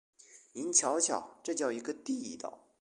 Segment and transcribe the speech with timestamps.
[0.53, 2.67] 您瞧瞧，这叫一个地道！